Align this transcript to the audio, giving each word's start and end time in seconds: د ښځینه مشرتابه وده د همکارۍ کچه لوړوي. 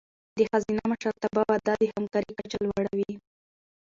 د 0.37 0.39
ښځینه 0.51 0.81
مشرتابه 0.91 1.41
وده 1.51 1.73
د 1.81 1.83
همکارۍ 1.93 2.31
کچه 2.37 2.57
لوړوي. 2.65 3.13